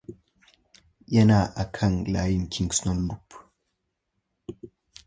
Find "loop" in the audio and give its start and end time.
3.07-3.33